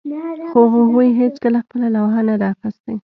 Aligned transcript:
خو 0.49 0.59
هغوی 0.75 1.07
هیڅکله 1.21 1.57
خپله 1.65 1.87
لوحه 1.95 2.21
نه 2.27 2.35
ده 2.41 2.47
اخیستې 2.53 2.93